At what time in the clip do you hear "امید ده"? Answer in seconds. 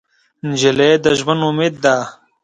1.49-1.97